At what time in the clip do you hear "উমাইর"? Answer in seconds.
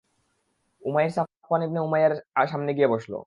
0.81-1.11